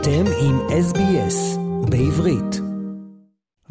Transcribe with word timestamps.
אתם 0.00 0.24
עם 0.40 0.58
SBS 0.68 1.58
בעברית. 1.90 2.60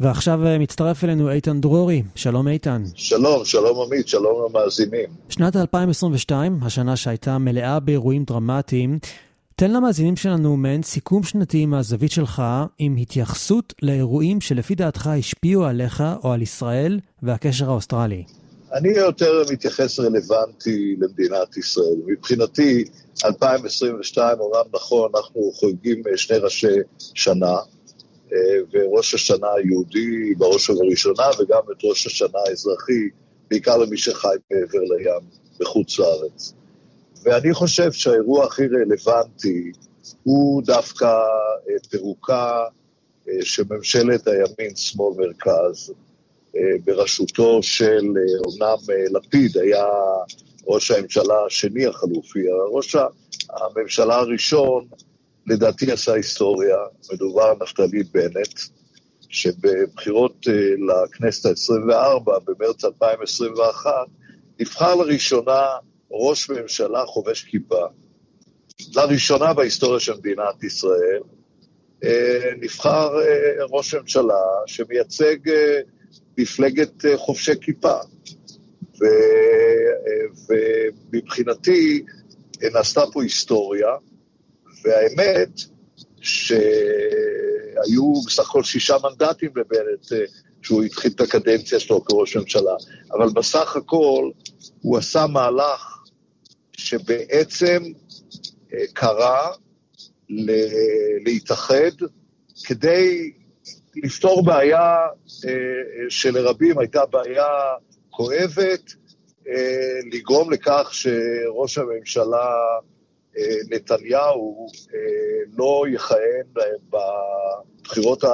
ועכשיו 0.00 0.46
אה, 0.46 0.58
מצטרף 0.58 1.04
אלינו 1.04 1.30
איתן 1.30 1.60
דרורי. 1.60 2.02
שלום 2.14 2.48
איתן. 2.48 2.82
שלום, 2.94 3.44
שלום 3.44 3.86
עמית, 3.86 4.08
שלום 4.08 4.48
למאזינים. 4.48 5.08
שנת 5.28 5.56
2022, 5.56 6.58
השנה 6.62 6.96
שהייתה 6.96 7.38
מלאה 7.38 7.80
באירועים 7.80 8.24
דרמטיים, 8.24 8.98
תן 9.56 9.70
למאזינים 9.70 10.16
שלנו 10.16 10.56
מעין 10.56 10.82
סיכום 10.82 11.22
שנתי 11.22 11.66
מהזווית 11.66 12.12
שלך, 12.12 12.42
עם 12.78 12.96
התייחסות 12.96 13.74
לאירועים 13.82 14.40
שלפי 14.40 14.74
דעתך 14.74 15.06
השפיעו 15.06 15.64
עליך 15.64 16.04
או 16.24 16.32
על 16.32 16.42
ישראל 16.42 17.00
והקשר 17.22 17.70
האוסטרלי. 17.70 18.24
אני 18.72 18.88
יותר 18.88 19.42
מתייחס 19.52 20.00
רלוונטי 20.00 20.96
למדינת 20.98 21.56
ישראל. 21.56 21.96
מבחינתי, 22.06 22.84
2022, 23.24 24.38
אומנם 24.40 24.70
נכון, 24.74 25.10
אנחנו 25.16 25.52
חוגגים 25.52 26.02
שני 26.16 26.36
ראשי 26.36 26.76
שנה, 27.14 27.56
אה, 28.32 28.38
וראש 28.72 29.14
השנה 29.14 29.46
היהודי 29.56 30.34
בראש 30.38 30.70
ובראשונה, 30.70 31.24
וגם 31.38 31.60
את 31.72 31.84
ראש 31.84 32.06
השנה 32.06 32.38
האזרחי, 32.48 33.08
בעיקר 33.50 33.76
למי 33.76 33.96
שחי 33.96 34.28
מעבר 34.50 34.78
לים, 34.78 35.28
בחוץ 35.60 35.98
לארץ. 35.98 36.52
ואני 37.22 37.54
חושב 37.54 37.92
שהאירוע 37.92 38.44
הכי 38.44 38.62
רלוונטי 38.66 39.72
הוא 40.22 40.62
דווקא 40.62 41.06
אה, 41.06 41.88
פירוקה 41.90 42.64
אה, 43.28 43.34
של 43.42 43.62
ממשלת 43.70 44.26
הימין 44.26 44.76
שמאל-מרכז, 44.76 45.92
בראשותו 46.84 47.62
של, 47.62 48.06
אומנם 48.46 48.76
לפיד 49.10 49.56
היה 49.58 49.86
ראש 50.66 50.90
הממשלה 50.90 51.34
השני 51.46 51.86
החלופי, 51.86 52.38
ראש 52.72 52.96
הממשלה 53.50 54.14
הראשון 54.14 54.86
לדעתי 55.48 55.92
עשה 55.92 56.12
היסטוריה, 56.14 56.76
מדובר 57.12 57.54
נפתלי 57.62 58.02
בנט, 58.02 58.60
שבבחירות 59.28 60.46
אה, 60.48 60.54
לכנסת 60.88 61.46
ה-24, 61.46 62.30
במרץ 62.44 62.84
2021, 62.84 63.90
נבחר 64.60 64.94
לראשונה 64.94 65.66
ראש 66.10 66.50
ממשלה 66.50 67.04
חובש 67.06 67.42
כיפה. 67.44 67.86
לראשונה 68.96 69.54
בהיסטוריה 69.54 70.00
של 70.00 70.12
מדינת 70.14 70.64
ישראל, 70.64 71.20
אה, 72.04 72.50
נבחר 72.60 73.20
אה, 73.20 73.64
ראש 73.70 73.94
ממשלה 73.94 74.42
שמייצג 74.66 75.36
מפלגת 76.38 77.04
חובשי 77.16 77.52
כיפה. 77.60 77.98
ומבחינתי 80.48 82.02
נעשתה 82.72 83.00
פה 83.12 83.22
היסטוריה, 83.22 83.88
והאמת 84.84 85.60
שהיו 86.20 88.12
בסך 88.26 88.48
הכל 88.48 88.62
שישה 88.62 88.96
מנדטים 89.02 89.50
לבנט 89.56 90.12
אה, 90.12 90.24
כשהוא 90.62 90.82
התחיל 90.84 91.12
את 91.14 91.20
הקדנציה 91.20 91.80
שלו 91.80 92.04
כראש 92.04 92.36
ממשלה, 92.36 92.74
אבל 93.12 93.28
בסך 93.28 93.76
הכל 93.76 94.30
הוא 94.82 94.98
עשה 94.98 95.26
מהלך 95.26 95.98
שבעצם 96.72 97.82
אה, 98.74 98.84
קרא 98.92 99.50
להתאחד 101.24 101.92
כדי 102.64 103.32
לפתור 104.04 104.44
בעיה 104.44 104.96
אה, 105.48 105.50
שלרבים 106.08 106.78
הייתה 106.78 107.06
בעיה 107.06 107.46
כואבת, 108.10 108.92
לגרום 110.12 110.52
לכך 110.52 110.88
שראש 110.92 111.78
הממשלה 111.78 112.54
נתניהו 113.70 114.66
אה, 114.94 114.98
לא 115.56 115.84
יכהן 115.92 116.42
בבחירות 116.90 118.24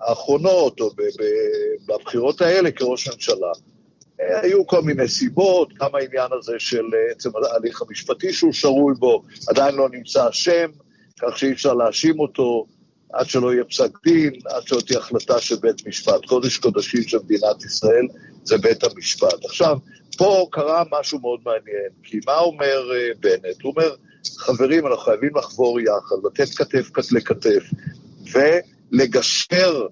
האחרונות, 0.00 0.80
או 0.80 0.90
בבחירות 1.86 2.40
האלה 2.40 2.70
כראש 2.70 3.08
ממשלה. 3.08 3.52
אה, 4.20 4.40
היו 4.40 4.66
כל 4.66 4.82
מיני 4.82 5.08
סיבות, 5.08 5.74
גם 5.74 5.94
העניין 5.94 6.30
הזה 6.38 6.54
של 6.58 6.84
עצם 7.10 7.30
ההליך 7.36 7.82
המשפטי 7.82 8.32
שהוא 8.32 8.52
שרוי 8.52 8.94
בו, 8.98 9.22
עדיין 9.48 9.74
לא 9.74 9.88
נמצא 9.88 10.28
אשם, 10.28 10.70
כך 11.20 11.38
שאי 11.38 11.52
אפשר 11.52 11.74
להאשים 11.74 12.20
אותו 12.20 12.66
עד 13.12 13.28
שלא 13.28 13.52
יהיה 13.52 13.64
פסק 13.64 13.90
דין, 14.04 14.32
עד 14.44 14.66
שלא 14.66 14.80
תהיה 14.80 14.98
החלטה 14.98 15.40
של 15.40 15.56
בית 15.56 15.86
משפט. 15.86 16.26
קודש 16.26 16.58
קודשים 16.58 17.02
של 17.02 17.18
מדינת 17.24 17.64
ישראל 17.64 18.06
זה 18.44 18.58
בית 18.58 18.84
המשפט. 18.84 19.44
עכשיו, 19.44 19.78
פה 20.16 20.46
קרה 20.50 20.82
משהו 20.90 21.20
מאוד 21.20 21.40
מעניין, 21.44 21.90
כי 22.02 22.20
מה 22.26 22.38
אומר 22.38 22.92
אה, 22.94 23.08
בנט? 23.20 23.62
הוא 23.62 23.72
אומר, 23.76 23.94
חברים, 24.36 24.86
אנחנו 24.86 25.04
חייבים 25.04 25.36
לחבור 25.36 25.80
יחד, 25.80 26.16
לתת 26.24 26.54
כתף 26.54 27.12
לכתף, 27.12 27.70
ולגשר 28.32 29.86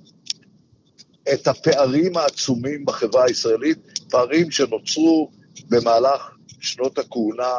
את 1.33 1.49
הפערים 1.49 2.17
העצומים 2.17 2.85
בחברה 2.85 3.25
הישראלית, 3.25 3.79
פערים 4.11 4.51
שנוצרו 4.51 5.31
במהלך 5.69 6.31
שנות 6.61 6.99
הכהונה 6.99 7.53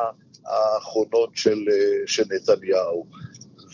האחרונות 0.46 1.30
של, 1.36 1.60
של 2.06 2.24
נתניהו. 2.32 3.06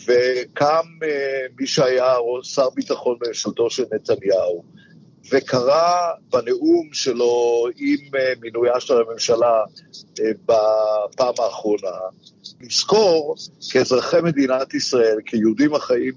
וקם 0.06 0.86
אה, 1.02 1.46
מי 1.60 1.66
שהיה 1.66 2.14
שר 2.42 2.70
ביטחון 2.70 3.16
בממשלתו 3.20 3.70
של 3.70 3.84
נתניהו, 3.94 4.64
וקרא 5.32 6.12
בנאום 6.32 6.88
שלו 6.92 7.66
עם 7.76 8.14
אה, 8.18 8.32
מינויה 8.40 8.80
של 8.80 8.94
הממשלה 9.00 9.64
אה, 10.20 10.30
בפעם 10.44 11.34
האחרונה, 11.38 11.98
לזכור 12.60 13.34
כאזרחי 13.70 14.20
מדינת 14.22 14.74
ישראל, 14.74 15.16
כיהודים 15.26 15.74
החיים 15.74 16.14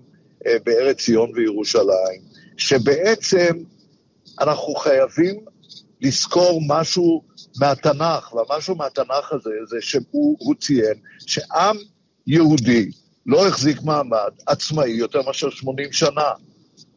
בארץ 0.65 0.97
ציון 0.97 1.31
וירושלים, 1.35 2.21
שבעצם 2.57 3.63
אנחנו 4.41 4.75
חייבים 4.75 5.45
לזכור 6.01 6.61
משהו 6.67 7.23
מהתנ"ך, 7.59 8.33
והמשהו 8.33 8.75
מהתנ"ך 8.75 9.33
הזה 9.33 9.49
זה 9.67 9.77
שהוא 9.81 10.55
ציין 10.59 10.95
שעם 11.27 11.77
יהודי 12.27 12.91
לא 13.25 13.47
החזיק 13.47 13.81
מעמד 13.81 14.31
עצמאי 14.45 14.89
יותר 14.89 15.21
מאשר 15.21 15.49
80 15.49 15.91
שנה. 15.91 16.31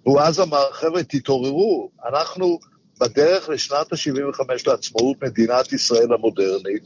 והוא 0.06 0.20
אז 0.20 0.40
אמר, 0.40 0.72
חבר'ה, 0.72 1.02
תתעוררו, 1.02 1.90
אנחנו 2.08 2.58
בדרך 3.00 3.48
לשנת 3.48 3.92
ה-75 3.92 4.42
לעצמאות 4.66 5.22
מדינת 5.22 5.72
ישראל 5.72 6.12
המודרנית, 6.12 6.82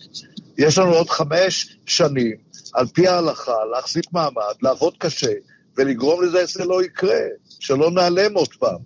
יש 0.58 0.78
לנו 0.78 0.92
עוד 0.92 1.10
חמש 1.10 1.76
שנים, 1.86 2.36
על 2.74 2.86
פי 2.86 3.08
ההלכה, 3.08 3.64
להחזיק 3.72 4.04
מעמד, 4.12 4.54
לעבוד 4.62 4.94
קשה, 4.98 5.32
ולגרום 5.76 6.22
לזה 6.22 6.46
שזה 6.46 6.64
לא 6.64 6.84
יקרה, 6.84 7.20
שלא 7.60 7.90
נעלם 7.90 8.34
עוד 8.34 8.54
פעם. 8.58 8.78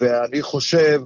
ואני 0.00 0.42
חושב 0.42 1.00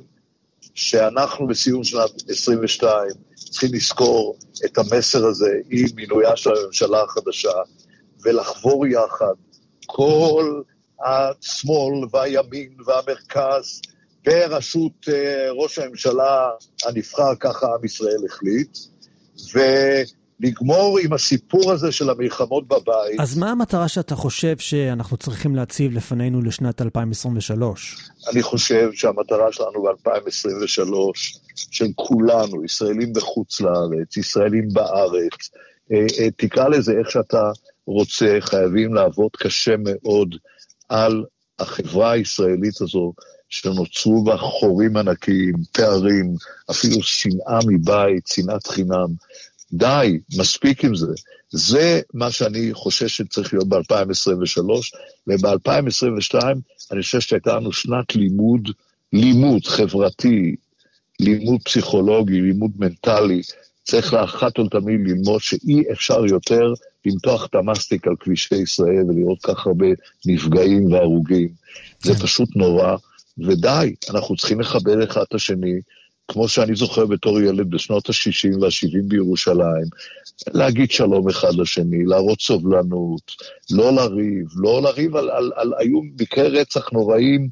שאנחנו 0.75 1.47
בסיום 1.47 1.85
שנת 1.85 2.31
22 2.31 3.11
צריכים 3.35 3.75
לזכור 3.75 4.39
את 4.65 4.79
המסר 4.79 5.27
הזה 5.27 5.51
עם 5.71 5.87
מינויה 5.95 6.37
של 6.37 6.51
הממשלה 6.63 7.03
החדשה, 7.03 7.53
ולחבור 8.27 8.87
יחד 8.87 9.35
כל 9.87 10.63
השמאל 11.05 12.07
והימין 12.13 12.71
והמרכז 12.87 13.81
בראשות 14.27 15.09
אה, 15.09 15.49
ראש 15.51 15.79
הממשלה 15.79 16.49
הנבחר, 16.87 17.35
ככה 17.41 17.67
עם 17.67 17.85
ישראל 17.85 18.21
החליט, 18.29 18.79
ולגמור 19.55 20.99
עם 20.99 21.13
הסיפור 21.13 21.73
הזה 21.73 21.93
של 21.93 22.11
המלחמות 22.11 22.69
בבית. 22.69 23.21
אז 23.21 23.39
מה 23.39 23.51
המטרה 23.51 23.89
שאתה 23.89 24.17
חושב 24.17 24.59
שאנחנו 24.59 25.17
צריכים 25.17 25.57
להציב 25.57 25.93
לפנינו 25.93 26.43
לשנת 26.43 26.83
2023? 26.83 27.97
אני 28.33 28.43
חושב 28.43 28.93
שהמטרה 28.93 29.53
שלנו 29.53 29.83
ב-2023, 29.83 30.95
של 31.71 31.87
כולנו, 31.95 32.65
ישראלים 32.65 33.13
בחוץ 33.13 33.61
לארץ, 33.61 34.17
ישראלים 34.17 34.69
בארץ, 34.73 35.51
אה, 35.93 36.07
אה, 36.19 36.31
תקרא 36.37 36.69
לזה 36.69 36.93
איך 36.99 37.11
שאתה 37.11 37.51
רוצה, 37.87 38.39
חייבים 38.41 38.95
לעבוד 38.95 39.31
קשה 39.37 39.75
מאוד 39.79 40.35
על 40.89 41.25
החברה 41.59 42.11
הישראלית 42.11 42.81
הזו, 42.81 43.13
שנוצרו 43.49 44.25
בה 44.25 44.37
חורים 44.37 44.97
ענקיים, 44.97 45.55
פערים, 45.73 46.35
אפילו 46.71 47.03
שנאה 47.03 47.59
מבית, 47.67 48.27
שנאת 48.27 48.67
חינם. 48.67 49.09
די, 49.73 50.19
מספיק 50.39 50.85
עם 50.85 50.95
זה. 50.97 51.13
זה 51.51 52.01
מה 52.15 52.31
שאני 52.31 52.75
חושב 52.75 53.07
שצריך 53.07 53.53
להיות 53.53 53.69
ב-2023, 53.69 54.71
וב-2022 55.27 56.35
אני 56.93 57.03
חושב 57.03 57.21
שהייתה 57.21 57.57
לנו 57.57 57.73
שנת 57.73 58.17
לימוד, 58.17 58.69
לימוד 59.13 59.67
חברתי, 59.67 60.57
לימוד 61.21 61.61
פסיכולוגי, 61.65 62.41
לימוד 62.41 62.71
מנטלי. 62.77 63.43
צריך 63.85 64.13
לאחת 64.13 64.59
ולתמיד 64.59 65.01
ללמוד 65.05 65.41
שאי 65.41 65.83
אפשר 65.93 66.27
יותר 66.27 66.73
למתוח 67.07 67.47
את 67.47 67.55
המסטיק 67.55 68.07
על 68.07 68.15
כבישי 68.21 68.55
ישראל 68.55 69.05
ולראות 69.09 69.39
כך 69.43 69.67
הרבה 69.67 69.87
נפגעים 70.27 70.93
והרוגים. 70.93 71.49
זה 72.03 72.15
כן. 72.15 72.21
פשוט 72.21 72.57
נורא, 72.57 72.97
ודי, 73.39 73.95
אנחנו 74.11 74.37
צריכים 74.37 74.61
לכבד 74.61 75.01
אחד 75.03 75.23
את 75.29 75.35
השני, 75.35 75.81
כמו 76.29 76.49
שאני 76.49 76.75
זוכר 76.75 77.07
בתור 77.07 77.41
ילד 77.41 77.71
בשנות 77.71 78.09
ה-60 78.09 78.59
וה-70 78.61 79.03
בירושלים, 79.09 79.87
להגיד 80.55 80.91
שלום 80.91 81.29
אחד 81.29 81.55
לשני, 81.55 82.05
להראות 82.05 82.41
סובלנות, 82.41 83.33
לא 83.71 83.93
לריב, 83.93 84.47
לא 84.57 84.83
לריב 84.83 85.17
על, 85.17 85.31
על, 85.31 85.53
על 85.57 85.73
היו 85.79 86.01
מקרי 86.21 86.49
רצח 86.49 86.93
נוראים 86.93 87.49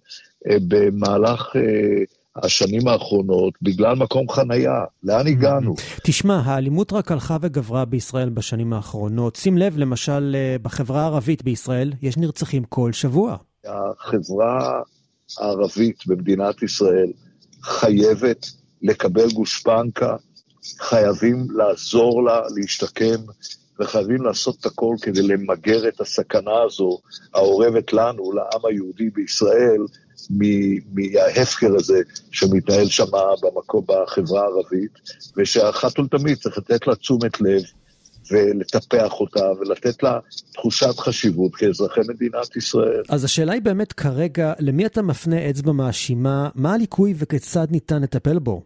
אה, 0.51 0.57
במהלך 0.69 1.57
אה, 1.57 2.05
השנים 2.43 2.89
האחרונות 2.89 3.55
בגלל 3.63 3.95
מקום 3.95 4.29
חנייה. 4.29 4.85
לאן 5.03 5.27
הגענו? 5.27 5.75
תשמע, 6.03 6.41
האלימות 6.45 6.93
רק 6.93 7.13
הלכה 7.13 7.37
וגברה 7.41 7.85
בישראל 7.85 8.29
בשנים 8.29 8.73
האחרונות. 8.73 9.37
שים 9.37 9.59
לב, 9.59 9.77
למשל, 9.79 10.37
אה, 10.39 10.57
בחברה 10.63 11.03
הערבית 11.03 11.43
בישראל 11.45 11.93
יש 12.03 12.17
נרצחים 12.17 12.65
כל 12.65 12.93
שבוע. 12.93 13.37
החברה 13.67 14.81
הערבית 15.39 16.07
במדינת 16.07 16.63
ישראל 16.63 17.13
חייבת 17.63 18.47
לקבל 18.83 19.31
גושפנקה, 19.33 20.17
חייבים 20.81 21.47
לעזור 21.51 22.25
לה 22.25 22.41
להשתקם, 22.57 23.21
וחייבים 23.81 24.23
לעשות 24.23 24.57
את 24.61 24.67
הכל 24.67 24.95
כדי 25.03 25.23
למגר 25.23 25.89
את 25.89 26.01
הסכנה 26.01 26.63
הזו 26.67 26.99
האורבת 27.35 27.93
לנו, 27.93 28.33
לעם 28.33 28.61
היהודי 28.69 29.11
בישראל, 29.11 29.81
מההפקר 30.31 31.75
הזה 31.79 32.01
שמתנהל 32.31 32.87
שם 32.87 33.05
במקום, 33.43 33.85
בחברה 33.89 34.43
הערבית, 34.43 34.91
ושאחת 35.37 35.99
ולתמיד 35.99 36.39
צריך 36.39 36.59
לתת 36.59 36.87
לה 36.87 36.95
תשומת 36.95 37.41
לב 37.41 37.63
ולטפח 38.31 39.13
אותה 39.13 39.45
ולתת 39.61 40.03
לה 40.03 40.19
תחושת 40.53 40.99
חשיבות 40.99 41.55
כאזרחי 41.55 42.01
מדינת 42.09 42.57
ישראל. 42.57 43.03
אז 43.09 43.25
השאלה 43.25 43.53
היא 43.53 43.63
באמת 43.63 43.93
כרגע, 43.93 44.53
למי 44.59 44.87
אתה 44.87 45.03
מפנה 45.03 45.51
אצבע 45.51 45.73
מאשימה, 45.73 46.49
מה 46.55 46.75
הליקוי 46.75 47.15
וכיצד 47.19 47.67
ניתן 47.71 48.03
לטפל 48.03 48.39
בו? 48.39 48.63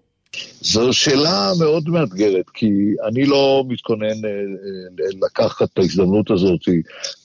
זו 0.60 0.92
שאלה 0.92 1.52
מאוד 1.58 1.88
מאתגרת, 1.88 2.50
כי 2.54 2.70
אני 3.08 3.26
לא 3.26 3.64
מתכונן 3.68 4.24
אה, 4.24 4.30
אה, 4.30 5.26
לקחת 5.26 5.68
את 5.72 5.78
ההזדמנות 5.78 6.30
הזאת 6.30 6.60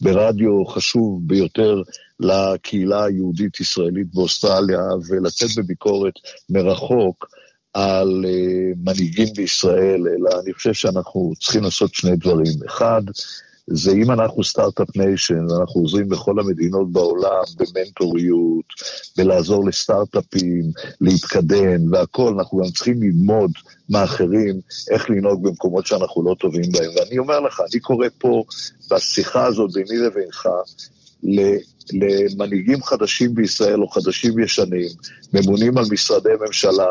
ברדיו 0.02 0.66
חשוב 0.66 1.20
ביותר 1.28 1.82
לקהילה 2.24 3.04
היהודית-ישראלית 3.06 4.08
באוסטרליה 4.14 4.82
ולצאת 5.10 5.50
בביקורת 5.58 6.14
מרחוק 6.50 7.28
על 7.74 8.26
אה, 8.28 8.72
מנהיגים 8.84 9.28
בישראל, 9.36 10.02
אלא 10.08 10.42
אני 10.44 10.54
חושב 10.54 10.74
שאנחנו 10.74 11.34
צריכים 11.40 11.64
לעשות 11.64 11.94
שני 11.94 12.16
דברים. 12.16 12.54
אחד, 12.66 13.02
זה 13.68 13.92
אם 13.92 14.12
אנחנו 14.12 14.44
Start-up 14.44 14.98
Nation, 14.98 15.52
ואנחנו 15.52 15.82
עוזרים 15.82 16.10
בכל 16.10 16.40
המדינות 16.40 16.92
בעולם 16.92 17.44
במנטוריות, 17.58 18.66
בלעזור 19.18 19.68
לסטארט-אפים, 19.68 20.72
להתקדם 21.02 21.94
והכול, 21.94 22.34
אנחנו 22.40 22.58
גם 22.58 22.72
צריכים 22.72 23.04
ללמוד 23.04 23.52
מאחרים 23.90 24.60
איך 24.92 25.10
לנהוג 25.10 25.44
במקומות 25.48 25.86
שאנחנו 25.88 26.24
לא 26.24 26.36
טובים 26.40 26.72
בהם. 26.72 26.92
ואני 26.96 27.18
אומר 27.18 27.40
לך, 27.40 27.62
אני 27.72 27.80
קורא 27.80 28.08
פה 28.18 28.44
בשיחה 28.92 29.46
הזאת 29.46 29.74
ביני 29.74 29.98
לבינך, 29.98 30.50
למנהיגים 31.94 32.84
חדשים 32.84 33.36
בישראל 33.36 33.82
או 33.82 33.88
חדשים 33.88 34.40
ישנים, 34.40 34.90
ממונים 35.34 35.78
על 35.78 35.86
משרדי 35.92 36.30
ממשלה, 36.48 36.88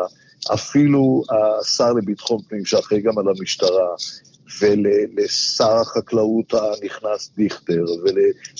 אפילו 0.53 1.23
השר 1.61 1.93
לביטחון 1.93 2.41
פנים 2.49 2.65
שאחראי 2.65 3.01
גם 3.01 3.17
על 3.17 3.25
המשטרה, 3.27 3.89
ולשר 4.61 5.75
החקלאות 5.81 6.53
הנכנס 6.53 7.31
דיכטר, 7.35 7.85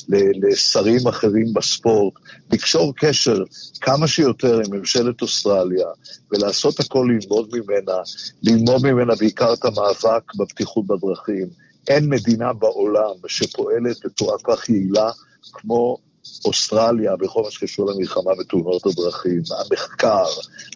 ולשרים 0.10 1.08
אחרים 1.08 1.54
בספורט, 1.54 2.14
לקשור 2.52 2.94
קשר 2.96 3.44
כמה 3.82 4.08
שיותר 4.08 4.60
עם 4.60 4.76
ממשלת 4.76 5.22
אוסטרליה, 5.22 5.88
ולעשות 6.32 6.80
הכל 6.80 7.08
ללמוד 7.10 7.50
ממנה, 7.54 7.98
ללמוד 8.44 8.84
ממנה 8.84 9.16
בעיקר 9.16 9.54
את 9.54 9.66
המאבק 9.66 10.36
בבטיחות 10.36 10.88
בדרכים. 10.88 11.48
אין 11.88 12.10
מדינה 12.10 12.54
בעולם 12.54 13.14
שפועלת 13.28 14.06
בצורה 14.06 14.38
כך 14.44 14.70
יעילה 14.70 15.12
כמו 15.54 15.98
אוסטרליה 16.46 17.16
בכל 17.16 17.42
מה 17.44 17.52
שקשור 17.52 17.92
למלחמה 17.92 18.32
בתאונות 18.40 18.86
הדרכים, 18.86 19.42
המחקר, 19.60 20.26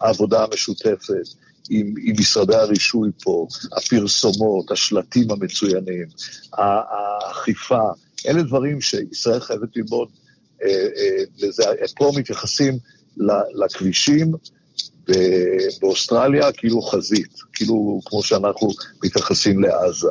העבודה 0.00 0.44
המשותפת. 0.44 1.28
עם, 1.70 1.94
עם 2.02 2.14
משרדי 2.20 2.56
הרישוי 2.56 3.10
פה, 3.22 3.46
הפרסומות, 3.76 4.70
השלטים 4.70 5.30
המצוינים, 5.30 6.06
האכיפה, 6.52 7.80
אלה 8.26 8.42
דברים 8.42 8.80
שישראל 8.80 9.40
חייבת 9.40 9.76
ללמוד 9.76 10.08
אה, 10.62 10.68
אה, 10.68 11.24
לזה. 11.38 11.64
פה 11.96 12.12
מתייחסים 12.16 12.78
לכבישים 13.54 14.32
באוסטרליה 15.80 16.52
כאילו 16.52 16.82
חזית, 16.82 17.34
כאילו 17.52 18.00
כמו 18.04 18.22
שאנחנו 18.22 18.68
מתייחסים 19.04 19.60
לעזה. 19.62 20.08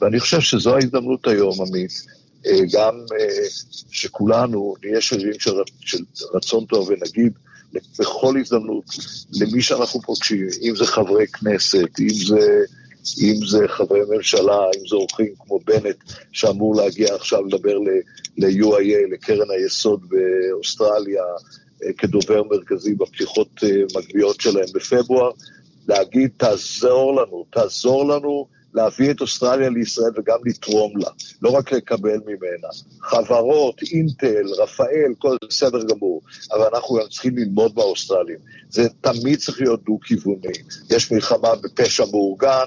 ואני 0.00 0.20
חושב 0.20 0.40
שזו 0.40 0.74
ההזדמנות 0.74 1.26
היום, 1.26 1.54
עמית, 1.60 2.06
גם 2.72 3.04
שכולנו 3.90 4.74
נהיה 4.84 5.00
שרירים 5.00 5.40
של, 5.40 5.52
של 5.80 5.98
רצון 6.34 6.64
טוב 6.64 6.88
ונגיד, 6.88 7.32
בכל 7.98 8.38
הזדמנות 8.40 8.84
למי 9.40 9.62
שאנחנו 9.62 10.00
פוגשים, 10.00 10.48
אם 10.62 10.76
זה 10.76 10.86
חברי 10.86 11.26
כנסת, 11.26 12.00
אם 12.00 12.26
זה, 12.26 12.64
אם 13.22 13.34
זה 13.46 13.68
חברי 13.68 14.00
ממשלה, 14.16 14.58
אם 14.76 14.86
זה 14.88 14.96
אורחים 14.96 15.34
כמו 15.38 15.60
בנט, 15.64 15.96
שאמור 16.32 16.74
להגיע 16.76 17.14
עכשיו 17.14 17.44
לדבר 17.44 17.78
ל-UIA, 18.38 19.12
לקרן 19.12 19.50
היסוד 19.50 20.06
באוסטרליה, 20.08 21.22
אה, 21.84 21.92
כדובר 21.92 22.42
מרכזי 22.50 22.94
בפתיחות 22.94 23.48
אה, 23.64 23.68
מגביות 23.96 24.40
שלהם 24.40 24.66
בפברואר, 24.74 25.30
להגיד, 25.88 26.30
תעזור 26.36 27.22
לנו, 27.22 27.44
תעזור 27.50 28.08
לנו 28.08 28.46
להביא 28.74 29.10
את 29.10 29.20
אוסטרליה 29.20 29.70
לישראל 29.70 30.10
וגם 30.16 30.38
לתרום 30.46 30.96
לה, 30.96 31.08
לא 31.42 31.50
רק 31.50 31.72
לקבל 31.72 32.20
ממנה. 32.26 32.68
חברות, 33.02 33.82
אינטל, 33.92 34.46
רפאל, 34.58 35.14
כל 35.18 35.36
זה 35.42 35.48
בסדר 35.48 35.82
גמור, 35.82 36.22
אבל 36.52 36.64
אנחנו 36.74 36.94
גם 36.94 37.08
צריכים 37.10 37.38
ללמוד 37.38 37.72
מהאוסטרלים. 37.76 38.38
זה 38.68 38.88
תמיד 39.00 39.38
צריך 39.38 39.60
להיות 39.60 39.84
דו-כיווני. 39.84 40.52
יש 40.90 41.12
מלחמה 41.12 41.54
בפשע 41.54 42.04
מאורגן, 42.10 42.66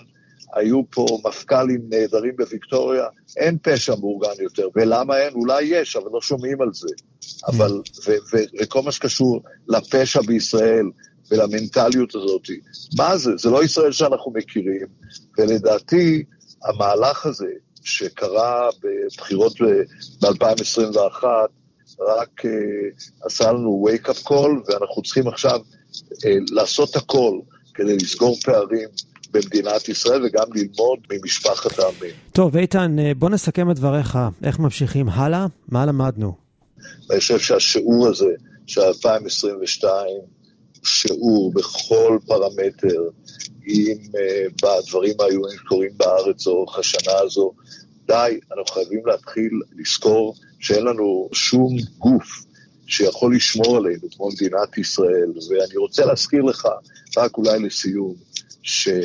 היו 0.56 0.82
פה 0.90 1.06
מפכ"לים 1.26 1.82
נהדרים 1.90 2.36
בוויקטוריה, 2.38 3.06
אין 3.38 3.58
פשע 3.62 3.96
מאורגן 3.96 4.44
יותר, 4.44 4.68
ולמה 4.76 5.18
אין? 5.18 5.34
אולי 5.34 5.64
יש, 5.64 5.96
אבל 5.96 6.10
לא 6.14 6.22
שומעים 6.22 6.62
על 6.62 6.70
זה. 6.74 6.88
אבל, 7.48 7.82
וכל 8.62 8.82
מה 8.82 8.92
שקשור 8.92 9.42
לפשע 9.68 10.22
בישראל, 10.22 10.86
ולמנטליות 11.34 12.16
הזאת. 12.16 12.48
מה 12.98 13.18
זה? 13.18 13.32
זה 13.38 13.50
לא 13.50 13.64
ישראל 13.64 13.92
שאנחנו 13.92 14.32
מכירים, 14.36 14.88
ולדעתי 15.38 16.24
המהלך 16.64 17.26
הזה 17.26 17.50
שקרה 17.84 18.70
בבחירות 18.84 19.54
ב-2021 20.22 21.24
רק 22.00 22.46
uh, 22.46 23.26
עשה 23.26 23.52
לנו 23.52 23.86
wake-up 23.90 24.28
call, 24.28 24.72
ואנחנו 24.72 25.02
צריכים 25.02 25.28
עכשיו 25.28 25.60
uh, 25.60 26.26
לעשות 26.52 26.96
הכל 26.96 27.40
כדי 27.74 27.98
לסגור 27.98 28.36
פערים 28.36 28.90
במדינת 29.32 29.90
ישראל 29.90 30.26
וגם 30.26 30.46
ללמוד 30.56 31.00
ממשפחת 31.12 31.80
העמים. 31.80 32.16
טוב, 32.32 32.58
איתן, 32.58 33.00
אה, 33.00 33.12
בוא 33.14 33.30
נסכם 33.30 33.72
את 33.72 33.76
דבריך. 33.76 34.18
איך 34.44 34.60
ממשיכים 34.60 35.10
הלאה? 35.10 35.46
מה 35.68 35.86
למדנו? 35.86 36.36
אני 37.12 37.20
חושב 37.20 37.40
שהשיעור 37.40 38.08
הזה 38.08 38.30
של 38.68 38.82
2022 38.82 39.98
שיעור 40.84 41.54
בכל 41.54 42.18
פרמטר 42.26 43.02
אם 43.68 43.98
uh, 43.98 44.18
בדברים 44.64 45.14
האיומים 45.20 45.58
שקורים 45.58 45.92
בארץ 45.98 46.48
לאורך 46.48 46.80
השנה 46.80 47.20
הזו. 47.22 47.52
די, 48.08 48.40
אנחנו 48.52 48.74
חייבים 48.74 49.06
להתחיל 49.06 49.52
לזכור 49.78 50.36
שאין 50.60 50.84
לנו 50.84 51.30
שום 51.34 51.76
גוף 51.98 52.46
שיכול 52.88 53.36
לשמור 53.36 53.78
עלינו 53.78 54.08
כמו 54.16 54.30
מדינת 54.30 54.78
ישראל. 54.78 55.32
ואני 55.50 55.78
רוצה 55.78 56.06
להזכיר 56.06 56.42
לך, 56.42 56.68
רק 57.18 57.38
אולי 57.38 57.60
לסיום, 57.60 58.16
שהיו 58.64 59.04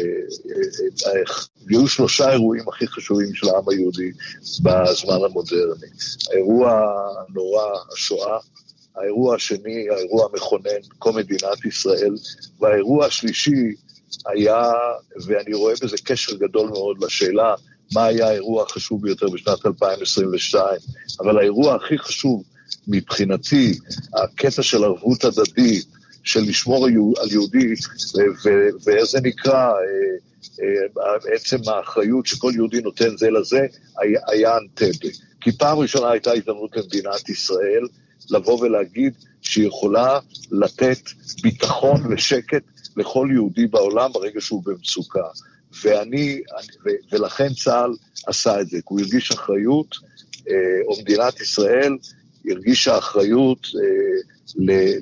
שלושה 1.88 2.32
אירועים 2.32 2.68
הכי 2.68 2.86
חשובים 2.86 3.34
של 3.34 3.48
העם 3.48 3.68
היהודי 3.68 4.10
בזמן 4.40 5.24
המודרני. 5.24 5.86
האירוע 6.30 6.82
הנורא, 7.28 7.62
השואה, 7.92 8.38
האירוע 9.00 9.34
השני, 9.34 9.88
האירוע 9.90 10.28
המכונן, 10.32 10.80
קום 10.98 11.16
מדינת 11.16 11.64
ישראל, 11.64 12.14
והאירוע 12.60 13.06
השלישי 13.06 13.74
היה, 14.26 14.72
ואני 15.26 15.54
רואה 15.54 15.74
בזה 15.82 15.96
קשר 16.04 16.36
גדול 16.36 16.68
מאוד 16.68 17.04
לשאלה 17.04 17.54
מה 17.94 18.04
היה 18.04 18.28
האירוע 18.28 18.62
החשוב 18.62 19.02
ביותר 19.02 19.28
בשנת 19.28 19.66
2022, 19.66 20.66
אבל 21.20 21.38
האירוע 21.38 21.74
הכי 21.74 21.98
חשוב 21.98 22.42
מבחינתי, 22.88 23.78
הקטע 24.14 24.62
של 24.62 24.84
ערבות 24.84 25.24
הדדית, 25.24 25.86
של 26.24 26.40
לשמור 26.40 26.86
על 27.20 27.32
יהודי, 27.32 27.74
ואיך 28.84 29.04
זה 29.04 29.20
נקרא, 29.20 29.54
אה, 29.54 29.74
אה, 30.62 31.18
בעצם 31.24 31.56
האחריות 31.66 32.26
שכל 32.26 32.52
יהודי 32.54 32.80
נותן 32.80 33.16
זה 33.16 33.30
לזה, 33.30 33.66
היה 34.28 34.56
אנטבה. 34.56 35.08
כי 35.40 35.52
פעם 35.52 35.78
ראשונה 35.78 36.10
הייתה 36.10 36.32
הזדמנות 36.32 36.76
למדינת 36.76 37.28
ישראל 37.28 37.86
לבוא 38.30 38.60
ולהגיד 38.60 39.12
שהיא 39.42 39.66
יכולה 39.66 40.18
לתת 40.50 41.00
ביטחון 41.42 42.00
ושקט 42.10 42.62
לכל 42.96 43.28
יהודי 43.32 43.66
בעולם 43.66 44.12
ברגע 44.12 44.40
שהוא 44.40 44.62
במצוקה. 44.64 45.26
ואני, 45.82 46.40
ולכן 47.12 47.48
צה"ל 47.54 47.90
עשה 48.26 48.60
את 48.60 48.68
זה, 48.68 48.76
כי 48.76 48.84
הוא 48.84 49.00
הרגיש 49.00 49.30
אחריות, 49.30 49.96
אה, 50.50 50.54
או 50.86 51.02
מדינת 51.02 51.40
ישראל 51.40 51.96
הרגישה 52.50 52.98
אחריות 52.98 53.66
אה, 53.66 54.22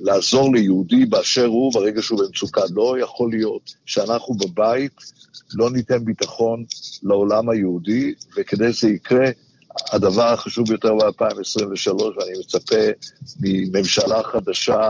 לעזור 0.00 0.54
ליהודי 0.54 1.06
באשר 1.06 1.46
הוא 1.46 1.72
ברגע 1.72 2.02
שהוא 2.02 2.24
במצוקה. 2.24 2.62
לא 2.74 2.96
יכול 3.00 3.30
להיות 3.30 3.74
שאנחנו 3.86 4.34
בבית 4.34 4.92
לא 5.54 5.70
ניתן 5.70 6.04
ביטחון 6.04 6.64
לעולם 7.02 7.48
היהודי, 7.48 8.14
וכדי 8.36 8.72
שזה 8.72 8.88
יקרה, 8.88 9.30
הדבר 9.92 10.32
החשוב 10.32 10.68
ביותר 10.68 10.94
ב-2023, 10.94 11.92
ואני 11.92 12.38
מצפה 12.40 12.76
מממשלה 13.40 14.22
חדשה 14.22 14.80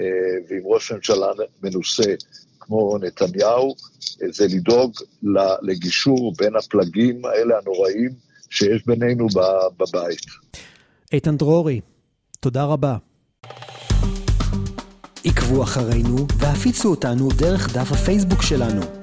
אה, 0.00 0.04
ועם 0.48 0.62
ראש 0.64 0.92
ממשלה 0.92 1.26
מנוסה 1.62 2.14
כמו 2.60 2.98
נתניהו, 2.98 3.74
אה, 4.22 4.26
זה 4.30 4.46
לדאוג 4.46 4.92
לגישור 5.62 6.32
בין 6.38 6.56
הפלגים 6.56 7.24
האלה 7.24 7.54
הנוראים 7.58 8.10
שיש 8.50 8.86
בינינו 8.86 9.26
בבית. 9.78 10.26
איתן 11.12 11.36
דרורי, 11.36 11.80
תודה 12.40 12.64
רבה. 12.64 12.96
עקבו 15.24 15.62
אחרינו 15.62 16.26
והפיצו 16.38 16.90
אותנו 16.90 17.28
דרך 17.38 17.76
דף 17.76 17.92
הפייסבוק 17.92 18.42
שלנו. 18.42 18.97